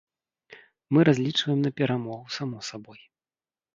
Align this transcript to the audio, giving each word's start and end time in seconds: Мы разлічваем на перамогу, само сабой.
Мы 0.95 0.99
разлічваем 1.09 1.59
на 1.65 1.71
перамогу, 1.81 2.25
само 2.39 2.57
сабой. 2.69 2.99